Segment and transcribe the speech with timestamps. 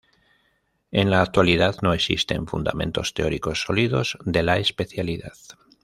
[0.89, 5.33] En la actualidad no existen fundamentos teóricos sólidos de la especialidad.